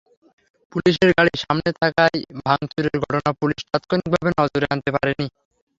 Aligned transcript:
পুলিশের 0.71 1.09
গাড়ি 1.17 1.33
সামনে 1.43 1.69
থাকায় 1.79 2.17
ভাঙচুরের 2.41 2.95
ঘটনা 3.03 3.31
পুলিশ 3.39 3.59
তাৎক্ষণিকভাবে 3.69 4.29
নজরে 4.39 4.67
আনতে 4.73 4.89
পারেনি। 4.95 5.27